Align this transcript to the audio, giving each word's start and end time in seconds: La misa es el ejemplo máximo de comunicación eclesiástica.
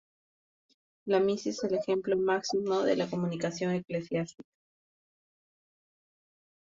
La 1.05 1.19
misa 1.19 1.51
es 1.51 1.63
el 1.63 1.75
ejemplo 1.75 2.17
máximo 2.17 2.81
de 2.81 3.07
comunicación 3.07 3.75
eclesiástica. 3.75 4.49